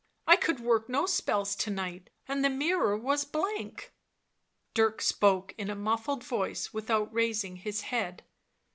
I 0.25 0.35
could 0.35 0.59
work 0.59 0.89
no 0.89 1.05
spells 1.05 1.55
to 1.57 1.69
night., 1.69 2.09
and 2.27 2.43
the 2.43 2.49
mirror 2.49 2.97
was 2.97 3.23
blank." 3.23 3.93
Dirk 4.73 4.99
spoke 4.99 5.53
in 5.59 5.69
a 5.69 5.75
muffled 5.75 6.23
voice, 6.23 6.73
without 6.73 7.13
raising 7.13 7.57
his 7.57 7.81
head. 7.81 8.23